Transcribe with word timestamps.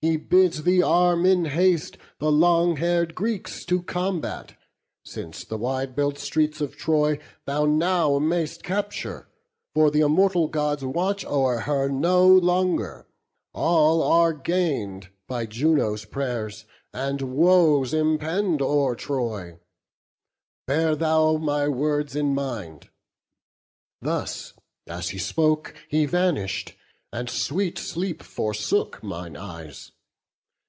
He 0.00 0.18
bids 0.18 0.64
thee 0.64 0.82
arm 0.82 1.24
in 1.24 1.46
haste 1.46 1.96
the 2.18 2.30
long 2.30 2.76
hair'd 2.76 3.14
Greeks 3.14 3.64
To 3.64 3.82
combat: 3.82 4.54
since 5.02 5.46
the 5.46 5.56
wide 5.56 5.96
built 5.96 6.18
streets 6.18 6.60
of 6.60 6.76
Troy 6.76 7.18
Thou 7.46 7.64
now 7.64 8.18
may'st 8.18 8.62
capture; 8.62 9.28
for 9.74 9.88
th' 9.90 9.96
immortal 10.04 10.46
Gods 10.48 10.84
Watch 10.84 11.24
over 11.24 11.60
her 11.60 11.88
no 11.88 12.26
longer: 12.26 13.06
all 13.54 14.02
are 14.02 14.34
gain'd 14.34 15.08
By 15.26 15.46
Juno's 15.46 16.04
pray'rs, 16.04 16.66
and 16.92 17.22
woes 17.38 17.94
impend 17.94 18.60
o'er 18.60 18.94
Troy. 18.94 19.58
Bear 20.66 20.94
thou 20.94 21.38
my 21.38 21.66
words 21.66 22.14
in 22.14 22.34
mind.' 22.34 22.90
Thus 24.02 24.52
as 24.86 25.08
he 25.08 25.18
spoke 25.18 25.72
He 25.88 26.04
vanish'd; 26.04 26.74
and 27.10 27.30
sweet 27.30 27.78
sleep 27.78 28.22
forsook 28.24 29.02
mine 29.02 29.36
eyes. 29.36 29.92